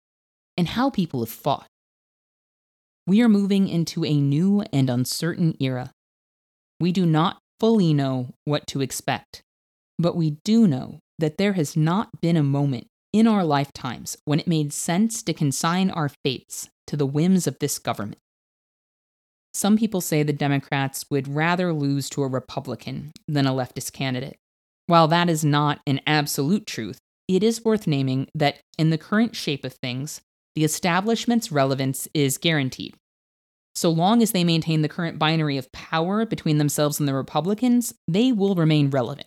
and 0.57 0.69
how 0.69 0.88
people 0.88 1.21
have 1.21 1.29
fought. 1.29 1.67
We 3.07 3.21
are 3.21 3.29
moving 3.29 3.69
into 3.69 4.05
a 4.05 4.15
new 4.15 4.63
and 4.73 4.89
uncertain 4.89 5.57
era. 5.61 5.93
We 6.81 6.91
do 6.91 7.05
not 7.05 7.39
fully 7.61 7.93
know 7.93 8.31
what 8.45 8.67
to 8.69 8.81
expect, 8.81 9.43
but 9.99 10.17
we 10.17 10.39
do 10.45 10.67
know 10.67 11.01
that 11.19 11.37
there 11.37 11.53
has 11.53 11.77
not 11.77 12.21
been 12.21 12.37
a 12.37 12.43
moment 12.43 12.87
in 13.13 13.27
our 13.27 13.45
lifetimes 13.45 14.17
when 14.25 14.41
it 14.41 14.49
made 14.49 14.73
sense 14.73 15.23
to 15.23 15.33
consign 15.33 15.91
our 15.91 16.11
fates 16.25 16.69
to 16.87 16.97
the 16.97 17.07
whims 17.07 17.47
of 17.47 17.59
this 17.61 17.79
government. 17.79 18.19
Some 19.53 19.77
people 19.77 20.01
say 20.01 20.23
the 20.23 20.33
Democrats 20.33 21.05
would 21.11 21.29
rather 21.29 21.73
lose 21.73 22.11
to 22.11 22.23
a 22.23 22.29
Republican 22.29 23.13
than 23.29 23.47
a 23.47 23.53
leftist 23.53 23.93
candidate. 23.93 24.37
While 24.87 25.09
that 25.09 25.29
is 25.29 25.45
not 25.45 25.81
an 25.87 26.01
absolute 26.07 26.67
truth, 26.67 26.99
it 27.29 27.43
is 27.43 27.65
worth 27.65 27.87
naming 27.87 28.29
that 28.35 28.59
in 28.79 28.91
the 28.91 28.99
current 28.99 29.37
shape 29.37 29.65
of 29.65 29.75
things, 29.75 30.21
the 30.55 30.65
establishment's 30.65 31.51
relevance 31.51 32.09
is 32.15 32.39
guaranteed. 32.39 32.95
So 33.75 33.91
long 33.91 34.23
as 34.23 34.33
they 34.33 34.45
maintain 34.45 34.83
the 34.83 34.89
current 34.89 35.19
binary 35.19 35.59
of 35.59 35.73
power 35.73 36.25
between 36.25 36.59
themselves 36.59 37.01
and 37.01 37.09
the 37.09 37.15
Republicans, 37.15 37.93
they 38.07 38.31
will 38.31 38.55
remain 38.55 38.91
relevant 38.91 39.27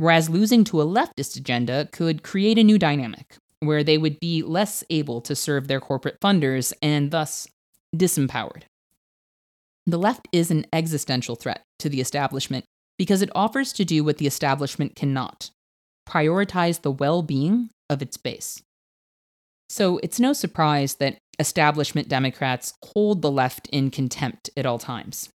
whereas 0.00 0.30
losing 0.30 0.64
to 0.64 0.80
a 0.80 0.86
leftist 0.86 1.36
agenda 1.36 1.86
could 1.92 2.22
create 2.22 2.58
a 2.58 2.64
new 2.64 2.78
dynamic 2.78 3.36
where 3.60 3.84
they 3.84 3.98
would 3.98 4.18
be 4.18 4.42
less 4.42 4.82
able 4.88 5.20
to 5.20 5.36
serve 5.36 5.68
their 5.68 5.78
corporate 5.78 6.18
funders 6.22 6.72
and 6.80 7.10
thus 7.10 7.46
disempowered. 7.94 8.62
The 9.86 9.98
left 9.98 10.26
is 10.32 10.50
an 10.50 10.64
existential 10.72 11.36
threat 11.36 11.62
to 11.80 11.90
the 11.90 12.00
establishment 12.00 12.64
because 12.96 13.20
it 13.20 13.28
offers 13.34 13.74
to 13.74 13.84
do 13.84 14.02
what 14.02 14.16
the 14.16 14.26
establishment 14.26 14.96
cannot 14.96 15.50
prioritize 16.08 16.80
the 16.80 16.90
well 16.90 17.20
being 17.20 17.68
of 17.90 18.00
its 18.00 18.16
base. 18.16 18.62
So 19.70 20.00
it's 20.02 20.18
no 20.18 20.32
surprise 20.32 20.96
that 20.96 21.18
establishment 21.38 22.08
Democrats 22.08 22.74
hold 22.84 23.22
the 23.22 23.30
left 23.30 23.68
in 23.68 23.92
contempt 23.92 24.50
at 24.56 24.66
all 24.66 24.80
times. 24.80 25.28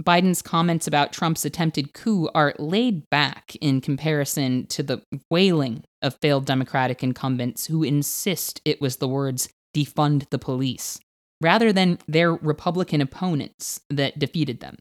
Biden's 0.00 0.40
comments 0.40 0.86
about 0.86 1.12
Trump's 1.12 1.44
attempted 1.44 1.92
coup 1.92 2.30
are 2.34 2.54
laid 2.58 3.10
back 3.10 3.54
in 3.60 3.82
comparison 3.82 4.66
to 4.68 4.82
the 4.82 5.02
wailing 5.30 5.84
of 6.00 6.16
failed 6.22 6.46
Democratic 6.46 7.02
incumbents 7.02 7.66
who 7.66 7.82
insist 7.82 8.62
it 8.64 8.80
was 8.80 8.96
the 8.96 9.08
words 9.08 9.50
defund 9.76 10.30
the 10.30 10.38
police, 10.38 10.98
rather 11.42 11.74
than 11.74 11.98
their 12.08 12.32
Republican 12.32 13.02
opponents 13.02 13.82
that 13.90 14.18
defeated 14.18 14.60
them. 14.60 14.76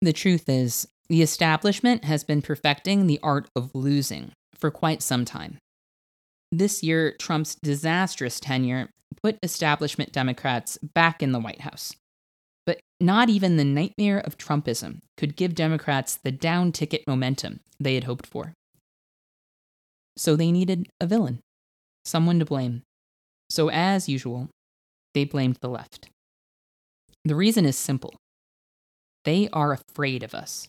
The 0.00 0.12
truth 0.12 0.48
is, 0.48 0.86
the 1.08 1.22
establishment 1.22 2.04
has 2.04 2.22
been 2.22 2.40
perfecting 2.40 3.08
the 3.08 3.18
art 3.20 3.48
of 3.56 3.74
losing 3.74 4.30
for 4.54 4.70
quite 4.70 5.02
some 5.02 5.24
time. 5.24 5.58
This 6.52 6.82
year, 6.82 7.14
Trump's 7.18 7.54
disastrous 7.62 8.40
tenure 8.40 8.90
put 9.22 9.38
establishment 9.42 10.12
Democrats 10.12 10.78
back 10.94 11.22
in 11.22 11.32
the 11.32 11.38
White 11.38 11.60
House. 11.60 11.94
But 12.66 12.80
not 13.00 13.28
even 13.28 13.56
the 13.56 13.64
nightmare 13.64 14.18
of 14.18 14.36
Trumpism 14.36 15.00
could 15.16 15.36
give 15.36 15.54
Democrats 15.54 16.16
the 16.16 16.32
down 16.32 16.72
ticket 16.72 17.02
momentum 17.06 17.60
they 17.78 17.94
had 17.94 18.04
hoped 18.04 18.26
for. 18.26 18.52
So 20.16 20.36
they 20.36 20.52
needed 20.52 20.88
a 21.00 21.06
villain, 21.06 21.40
someone 22.04 22.38
to 22.40 22.44
blame. 22.44 22.82
So, 23.48 23.70
as 23.70 24.08
usual, 24.08 24.48
they 25.14 25.24
blamed 25.24 25.58
the 25.60 25.68
left. 25.68 26.08
The 27.24 27.34
reason 27.34 27.64
is 27.64 27.76
simple 27.76 28.14
they 29.24 29.48
are 29.52 29.72
afraid 29.72 30.22
of 30.22 30.34
us. 30.34 30.68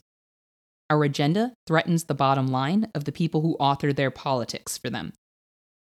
Our 0.90 1.04
agenda 1.04 1.54
threatens 1.68 2.04
the 2.04 2.14
bottom 2.14 2.48
line 2.48 2.92
of 2.94 3.06
the 3.06 3.12
people 3.12 3.42
who 3.42 3.56
author 3.56 3.94
their 3.94 4.12
politics 4.12 4.78
for 4.78 4.90
them. 4.90 5.14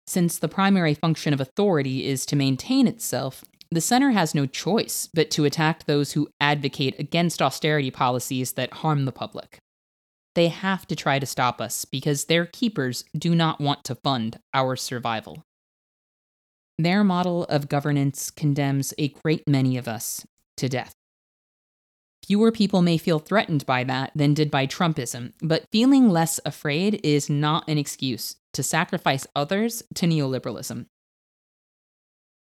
Since 0.07 0.39
the 0.39 0.47
primary 0.47 0.93
function 0.93 1.33
of 1.33 1.41
authority 1.41 2.05
is 2.05 2.25
to 2.27 2.37
maintain 2.37 2.87
itself, 2.87 3.43
the 3.69 3.81
center 3.81 4.11
has 4.11 4.33
no 4.33 4.45
choice 4.45 5.09
but 5.13 5.29
to 5.31 5.43
attack 5.43 5.83
those 5.83 6.13
who 6.13 6.29
advocate 6.39 6.95
against 6.97 7.41
austerity 7.41 7.91
policies 7.91 8.53
that 8.53 8.75
harm 8.75 9.03
the 9.03 9.11
public. 9.11 9.59
They 10.33 10.47
have 10.47 10.87
to 10.87 10.95
try 10.95 11.19
to 11.19 11.25
stop 11.25 11.59
us 11.59 11.83
because 11.83 12.25
their 12.25 12.45
keepers 12.45 13.03
do 13.17 13.35
not 13.35 13.59
want 13.59 13.83
to 13.85 13.95
fund 13.95 14.39
our 14.53 14.77
survival. 14.77 15.43
Their 16.77 17.03
model 17.03 17.43
of 17.45 17.67
governance 17.67 18.31
condemns 18.31 18.93
a 18.97 19.09
great 19.09 19.45
many 19.47 19.77
of 19.77 19.87
us 19.87 20.25
to 20.57 20.69
death. 20.69 20.93
Fewer 22.25 22.51
people 22.51 22.81
may 22.81 22.97
feel 22.97 23.19
threatened 23.19 23.65
by 23.65 23.83
that 23.85 24.11
than 24.15 24.33
did 24.33 24.51
by 24.51 24.67
Trumpism, 24.67 25.33
but 25.41 25.65
feeling 25.71 26.09
less 26.09 26.39
afraid 26.45 27.01
is 27.03 27.29
not 27.29 27.67
an 27.67 27.77
excuse 27.77 28.35
to 28.57 28.63
sacrifice 28.63 29.27
others 29.35 29.83
to 29.95 30.07
neoliberalism. 30.07 30.87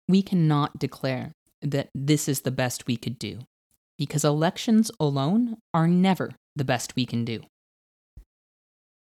We 0.08 0.22
cannot 0.22 0.78
declare 0.78 1.32
that 1.60 1.90
this 1.94 2.26
is 2.26 2.40
the 2.40 2.50
best 2.50 2.86
we 2.86 2.96
could 2.96 3.18
do, 3.18 3.40
because 3.98 4.24
elections 4.24 4.90
alone 4.98 5.58
are 5.74 5.86
never 5.86 6.32
the 6.54 6.64
best 6.64 6.96
we 6.96 7.04
can 7.04 7.24
do. 7.24 7.42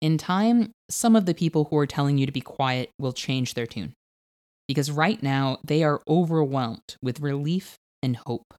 In 0.01 0.17
time, 0.17 0.71
some 0.89 1.17
of 1.17 1.27
the 1.27 1.35
people 1.35 1.65
who 1.65 1.77
are 1.77 1.87
telling 1.87 2.19
you 2.19 2.27
to 2.27 2.33
be 2.33 2.41
quiet 2.41 2.91
will 2.99 3.13
change 3.13 3.55
their 3.55 3.67
tune 3.67 3.95
because 4.69 4.91
right 4.91 5.23
now 5.23 5.59
they 5.65 5.83
are 5.83 6.03
overwhelmed 6.09 6.97
with 7.03 7.21
relief 7.21 7.77
and 8.03 8.17
hope. 8.17 8.55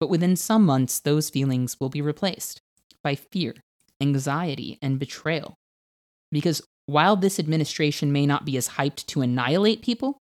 But 0.00 0.08
within 0.10 0.36
some 0.36 0.64
months, 0.64 1.00
those 1.00 1.30
feelings 1.30 1.76
will 1.78 1.90
be 1.90 2.00
replaced 2.00 2.60
by 3.04 3.14
fear, 3.14 3.54
anxiety, 4.00 4.78
and 4.82 4.98
betrayal. 4.98 5.54
Because 6.32 6.62
while 6.86 7.16
this 7.16 7.38
administration 7.38 8.12
may 8.12 8.26
not 8.26 8.44
be 8.44 8.56
as 8.56 8.70
hyped 8.70 9.06
to 9.06 9.22
annihilate 9.22 9.82
people, 9.82 10.18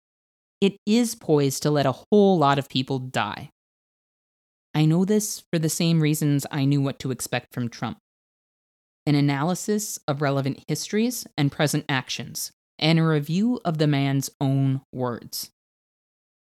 it 0.59 0.77
is 0.85 1.15
poised 1.15 1.63
to 1.63 1.71
let 1.71 1.85
a 1.85 1.95
whole 2.11 2.37
lot 2.37 2.59
of 2.59 2.69
people 2.69 2.99
die. 2.99 3.49
I 4.73 4.85
know 4.85 5.05
this 5.05 5.43
for 5.51 5.59
the 5.59 5.69
same 5.69 6.01
reasons 6.01 6.45
I 6.51 6.65
knew 6.65 6.81
what 6.81 6.99
to 6.99 7.11
expect 7.11 7.53
from 7.53 7.69
Trump 7.69 7.97
an 9.07 9.15
analysis 9.15 9.99
of 10.07 10.21
relevant 10.21 10.63
histories 10.67 11.27
and 11.37 11.51
present 11.51 11.85
actions 11.87 12.51
and 12.79 12.97
a 12.97 13.03
review 13.03 13.59
of 13.63 13.77
the 13.77 13.87
man's 13.87 14.29
own 14.41 14.81
words. 14.91 15.51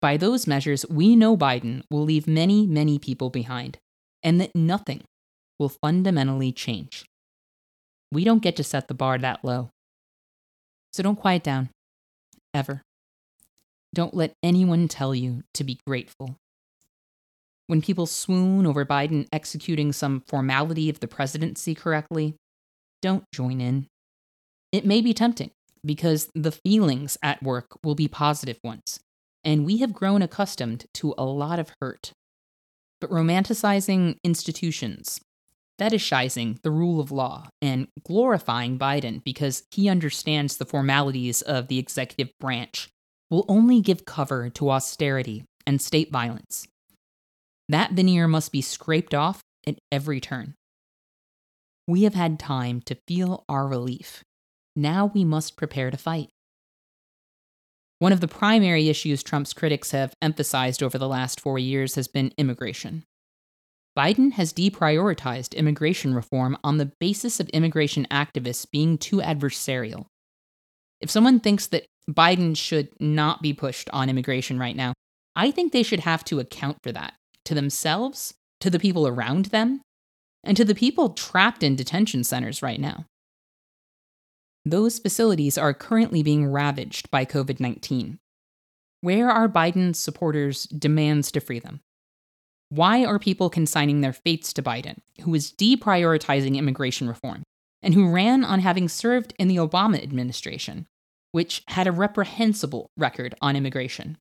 By 0.01 0.17
those 0.17 0.47
measures, 0.47 0.85
we 0.89 1.15
know 1.15 1.37
Biden 1.37 1.83
will 1.91 2.03
leave 2.03 2.27
many, 2.27 2.65
many 2.65 2.99
people 2.99 3.29
behind, 3.29 3.77
and 4.21 4.39
that 4.39 4.55
nothing 4.55 5.03
will 5.59 5.69
fundamentally 5.69 6.51
change. 6.51 7.05
We 8.11 8.23
don't 8.23 8.41
get 8.41 8.55
to 8.57 8.63
set 8.63 8.87
the 8.87 8.93
bar 8.93 9.17
that 9.17 9.43
low. 9.43 9.69
So 10.93 11.01
don't 11.01 11.15
quiet 11.15 11.43
down. 11.43 11.69
Ever. 12.53 12.83
Don't 13.93 14.13
let 14.13 14.33
anyone 14.43 14.87
tell 14.87 15.13
you 15.15 15.43
to 15.55 15.63
be 15.63 15.79
grateful. 15.87 16.37
When 17.67 17.81
people 17.81 18.05
swoon 18.05 18.67
over 18.67 18.85
Biden 18.85 19.27
executing 19.31 19.91
some 19.91 20.23
formality 20.27 20.89
of 20.89 20.99
the 20.99 21.07
presidency 21.07 21.73
correctly, 21.73 22.35
don't 23.01 23.23
join 23.33 23.59
in. 23.59 23.87
It 24.71 24.85
may 24.85 25.01
be 25.01 25.13
tempting 25.13 25.51
because 25.83 26.29
the 26.35 26.51
feelings 26.51 27.17
at 27.23 27.41
work 27.41 27.77
will 27.83 27.95
be 27.95 28.07
positive 28.07 28.59
ones, 28.63 28.99
and 29.43 29.65
we 29.65 29.77
have 29.77 29.93
grown 29.93 30.21
accustomed 30.21 30.85
to 30.95 31.13
a 31.17 31.25
lot 31.25 31.59
of 31.59 31.71
hurt. 31.81 32.11
But 33.01 33.09
romanticizing 33.09 34.17
institutions, 34.23 35.19
fetishizing 35.79 36.61
the 36.61 36.71
rule 36.71 36.99
of 36.99 37.11
law, 37.11 37.47
and 37.61 37.87
glorifying 38.05 38.77
Biden 38.77 39.23
because 39.23 39.63
he 39.71 39.89
understands 39.89 40.57
the 40.57 40.65
formalities 40.65 41.41
of 41.41 41.67
the 41.67 41.79
executive 41.79 42.31
branch 42.39 42.89
will 43.29 43.45
only 43.47 43.81
give 43.81 44.05
cover 44.05 44.49
to 44.51 44.69
austerity 44.69 45.43
and 45.65 45.81
state 45.81 46.11
violence. 46.11 46.67
That 47.69 47.93
veneer 47.93 48.27
must 48.27 48.51
be 48.51 48.61
scraped 48.61 49.13
off 49.13 49.41
at 49.65 49.79
every 49.91 50.19
turn. 50.19 50.53
We 51.87 52.03
have 52.03 52.13
had 52.13 52.39
time 52.39 52.81
to 52.81 52.97
feel 53.07 53.43
our 53.49 53.67
relief 53.67 54.23
now 54.75 55.11
we 55.13 55.23
must 55.23 55.55
prepare 55.55 55.91
to 55.91 55.97
fight. 55.97 56.29
One 57.99 58.11
of 58.11 58.21
the 58.21 58.27
primary 58.27 58.89
issues 58.89 59.23
Trump's 59.23 59.53
critics 59.53 59.91
have 59.91 60.13
emphasized 60.21 60.83
over 60.83 60.97
the 60.97 61.07
last 61.07 61.39
four 61.39 61.59
years 61.59 61.95
has 61.95 62.07
been 62.07 62.33
immigration. 62.37 63.03
Biden 63.97 64.31
has 64.33 64.53
deprioritized 64.53 65.55
immigration 65.55 66.13
reform 66.13 66.57
on 66.63 66.77
the 66.77 66.91
basis 66.99 67.39
of 67.39 67.49
immigration 67.49 68.07
activists 68.09 68.69
being 68.69 68.97
too 68.97 69.17
adversarial. 69.17 70.07
If 70.99 71.11
someone 71.11 71.39
thinks 71.39 71.67
that 71.67 71.85
Biden 72.09 72.57
should 72.57 72.89
not 72.99 73.41
be 73.41 73.53
pushed 73.53 73.89
on 73.91 74.09
immigration 74.09 74.57
right 74.57 74.75
now, 74.75 74.93
I 75.35 75.51
think 75.51 75.71
they 75.71 75.83
should 75.83 76.01
have 76.01 76.23
to 76.25 76.39
account 76.39 76.77
for 76.83 76.91
that 76.91 77.13
to 77.45 77.53
themselves, 77.53 78.33
to 78.61 78.69
the 78.69 78.79
people 78.79 79.07
around 79.07 79.45
them, 79.45 79.81
and 80.43 80.57
to 80.57 80.65
the 80.65 80.75
people 80.75 81.09
trapped 81.09 81.63
in 81.63 81.75
detention 81.75 82.23
centers 82.23 82.61
right 82.61 82.79
now. 82.79 83.05
Those 84.65 84.99
facilities 84.99 85.57
are 85.57 85.73
currently 85.73 86.23
being 86.23 86.45
ravaged 86.45 87.11
by 87.11 87.25
COVID 87.25 87.59
19. 87.59 88.17
Where 89.01 89.29
are 89.29 89.49
Biden's 89.49 89.99
supporters' 89.99 90.63
demands 90.63 91.31
to 91.33 91.41
free 91.41 91.59
them? 91.59 91.81
Why 92.73 93.05
are 93.05 93.19
people 93.19 93.51
consigning 93.51 94.01
their 94.01 94.13
fates 94.13 94.51
to 94.53 94.63
Biden, 94.63 94.97
who 95.21 95.35
is 95.35 95.51
deprioritizing 95.51 96.55
immigration 96.55 97.07
reform, 97.07 97.43
and 97.83 97.93
who 97.93 98.09
ran 98.09 98.43
on 98.43 98.61
having 98.61 98.89
served 98.89 99.31
in 99.37 99.47
the 99.47 99.57
Obama 99.57 100.01
administration, 100.01 100.87
which 101.33 101.61
had 101.67 101.85
a 101.85 101.91
reprehensible 101.91 102.89
record 102.97 103.35
on 103.43 103.55
immigration? 103.55 104.17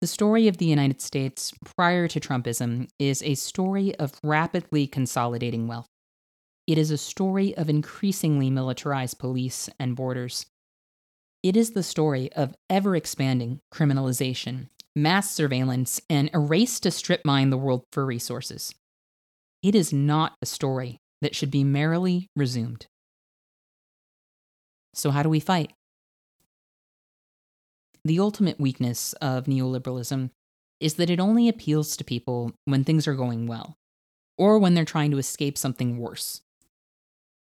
The 0.00 0.08
story 0.08 0.48
of 0.48 0.56
the 0.56 0.64
United 0.64 1.00
States 1.00 1.52
prior 1.64 2.08
to 2.08 2.18
Trumpism 2.18 2.88
is 2.98 3.22
a 3.22 3.36
story 3.36 3.94
of 3.94 4.18
rapidly 4.24 4.88
consolidating 4.88 5.68
wealth. 5.68 5.86
It 6.66 6.78
is 6.78 6.90
a 6.90 6.98
story 6.98 7.56
of 7.56 7.70
increasingly 7.70 8.50
militarized 8.50 9.20
police 9.20 9.70
and 9.78 9.94
borders. 9.94 10.46
It 11.44 11.56
is 11.56 11.70
the 11.70 11.84
story 11.84 12.32
of 12.32 12.56
ever 12.68 12.96
expanding 12.96 13.60
criminalization, 13.72 14.66
mass 15.02 15.30
surveillance, 15.30 16.00
and 16.10 16.30
a 16.32 16.38
race 16.38 16.80
to 16.80 16.90
strip 16.90 17.22
mine 17.24 17.50
the 17.50 17.58
world 17.58 17.84
for 17.92 18.04
resources. 18.04 18.74
It 19.62 19.74
is 19.74 19.92
not 19.92 20.34
a 20.42 20.46
story 20.46 20.98
that 21.22 21.34
should 21.34 21.50
be 21.50 21.64
merrily 21.64 22.28
resumed. 22.36 22.86
So, 24.94 25.10
how 25.10 25.22
do 25.22 25.28
we 25.28 25.40
fight? 25.40 25.72
The 28.04 28.20
ultimate 28.20 28.60
weakness 28.60 29.12
of 29.14 29.44
neoliberalism 29.44 30.30
is 30.80 30.94
that 30.94 31.10
it 31.10 31.20
only 31.20 31.48
appeals 31.48 31.96
to 31.96 32.04
people 32.04 32.52
when 32.64 32.84
things 32.84 33.08
are 33.08 33.14
going 33.14 33.46
well, 33.46 33.74
or 34.36 34.58
when 34.58 34.74
they're 34.74 34.84
trying 34.84 35.10
to 35.10 35.18
escape 35.18 35.58
something 35.58 35.98
worse. 35.98 36.40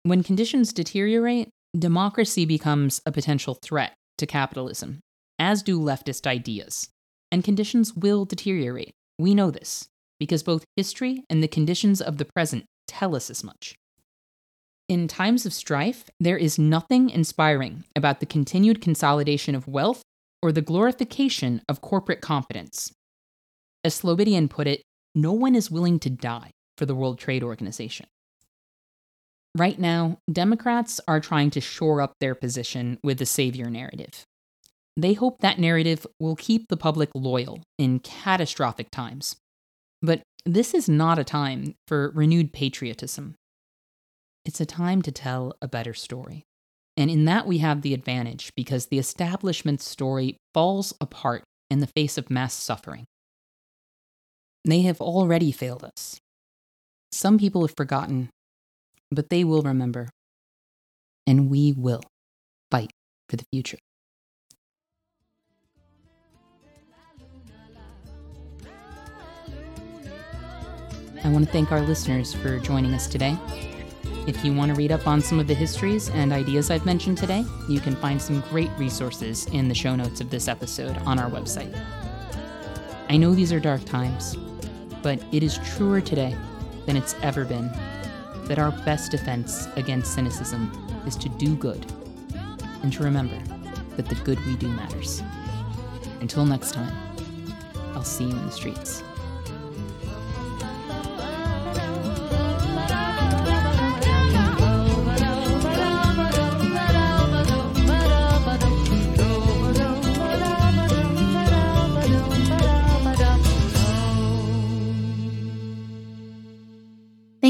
When 0.02 0.22
conditions 0.22 0.72
deteriorate, 0.72 1.48
democracy 1.78 2.44
becomes 2.44 3.00
a 3.06 3.12
potential 3.12 3.54
threat 3.54 3.94
to 4.18 4.26
capitalism, 4.26 5.00
as 5.38 5.62
do 5.62 5.78
leftist 5.78 6.26
ideas. 6.26 6.88
And 7.32 7.44
conditions 7.44 7.94
will 7.94 8.24
deteriorate. 8.24 8.92
We 9.18 9.34
know 9.34 9.50
this, 9.50 9.88
because 10.18 10.42
both 10.42 10.64
history 10.76 11.24
and 11.30 11.42
the 11.42 11.48
conditions 11.48 12.00
of 12.00 12.18
the 12.18 12.24
present 12.24 12.64
tell 12.88 13.14
us 13.14 13.30
as 13.30 13.44
much. 13.44 13.76
In 14.88 15.06
times 15.06 15.46
of 15.46 15.52
strife, 15.52 16.10
there 16.18 16.36
is 16.36 16.58
nothing 16.58 17.10
inspiring 17.10 17.84
about 17.94 18.18
the 18.18 18.26
continued 18.26 18.80
consolidation 18.80 19.54
of 19.54 19.68
wealth 19.68 20.02
or 20.42 20.50
the 20.50 20.62
glorification 20.62 21.62
of 21.68 21.80
corporate 21.80 22.20
competence. 22.20 22.92
As 23.84 24.00
Slobodian 24.00 24.50
put 24.50 24.66
it, 24.66 24.82
no 25.14 25.32
one 25.32 25.54
is 25.54 25.70
willing 25.70 26.00
to 26.00 26.10
die 26.10 26.50
for 26.76 26.86
the 26.86 26.94
World 26.94 27.18
Trade 27.18 27.44
Organization. 27.44 28.06
Right 29.56 29.78
now, 29.78 30.18
Democrats 30.32 31.00
are 31.06 31.20
trying 31.20 31.50
to 31.50 31.60
shore 31.60 32.00
up 32.00 32.14
their 32.20 32.34
position 32.34 32.98
with 33.04 33.18
the 33.18 33.26
savior 33.26 33.70
narrative. 33.70 34.24
They 34.96 35.14
hope 35.14 35.40
that 35.40 35.58
narrative 35.58 36.06
will 36.18 36.36
keep 36.36 36.68
the 36.68 36.76
public 36.76 37.10
loyal 37.14 37.62
in 37.78 38.00
catastrophic 38.00 38.90
times. 38.90 39.36
But 40.02 40.22
this 40.44 40.74
is 40.74 40.88
not 40.88 41.18
a 41.18 41.24
time 41.24 41.74
for 41.86 42.10
renewed 42.14 42.52
patriotism. 42.52 43.34
It's 44.44 44.60
a 44.60 44.66
time 44.66 45.02
to 45.02 45.12
tell 45.12 45.54
a 45.60 45.68
better 45.68 45.94
story. 45.94 46.42
And 46.96 47.10
in 47.10 47.24
that, 47.26 47.46
we 47.46 47.58
have 47.58 47.82
the 47.82 47.94
advantage 47.94 48.50
because 48.56 48.86
the 48.86 48.98
establishment 48.98 49.80
story 49.80 50.36
falls 50.52 50.92
apart 51.00 51.44
in 51.70 51.80
the 51.80 51.86
face 51.86 52.18
of 52.18 52.30
mass 52.30 52.52
suffering. 52.52 53.04
They 54.64 54.82
have 54.82 55.00
already 55.00 55.52
failed 55.52 55.84
us. 55.84 56.18
Some 57.12 57.38
people 57.38 57.62
have 57.62 57.76
forgotten 57.76 58.30
but 59.10 59.28
they 59.28 59.44
will 59.44 59.62
remember. 59.62 60.08
And 61.26 61.50
we 61.50 61.72
will 61.72 62.02
fight 62.70 62.90
for 63.28 63.36
the 63.36 63.44
future. 63.52 63.78
I 71.22 71.28
want 71.28 71.44
to 71.44 71.52
thank 71.52 71.70
our 71.70 71.82
listeners 71.82 72.32
for 72.32 72.58
joining 72.58 72.94
us 72.94 73.06
today. 73.06 73.36
If 74.26 74.42
you 74.42 74.54
want 74.54 74.70
to 74.70 74.74
read 74.74 74.90
up 74.90 75.06
on 75.06 75.20
some 75.20 75.38
of 75.38 75.46
the 75.46 75.54
histories 75.54 76.08
and 76.08 76.32
ideas 76.32 76.70
I've 76.70 76.86
mentioned 76.86 77.18
today, 77.18 77.44
you 77.68 77.78
can 77.78 77.94
find 77.96 78.20
some 78.20 78.40
great 78.48 78.70
resources 78.78 79.46
in 79.48 79.68
the 79.68 79.74
show 79.74 79.94
notes 79.94 80.22
of 80.22 80.30
this 80.30 80.48
episode 80.48 80.96
on 80.98 81.18
our 81.18 81.30
website. 81.30 81.78
I 83.10 83.18
know 83.18 83.34
these 83.34 83.52
are 83.52 83.60
dark 83.60 83.84
times, 83.84 84.34
but 85.02 85.22
it 85.30 85.42
is 85.42 85.58
truer 85.58 86.00
today 86.00 86.34
than 86.86 86.96
it's 86.96 87.14
ever 87.22 87.44
been 87.44 87.70
that 88.44 88.58
our 88.58 88.72
best 88.84 89.10
defense 89.10 89.68
against 89.76 90.14
cynicism 90.14 90.72
is 91.06 91.16
to 91.16 91.28
do 91.28 91.54
good 91.54 91.84
and 92.82 92.90
to 92.94 93.02
remember 93.02 93.38
that 93.96 94.06
the 94.06 94.14
good 94.24 94.42
we 94.46 94.56
do 94.56 94.68
matters. 94.68 95.22
Until 96.20 96.46
next 96.46 96.72
time, 96.72 96.92
I'll 97.92 98.04
see 98.04 98.24
you 98.24 98.30
in 98.30 98.46
the 98.46 98.52
streets. 98.52 99.02